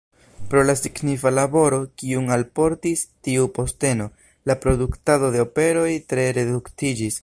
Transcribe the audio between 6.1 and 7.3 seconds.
tre reduktiĝis.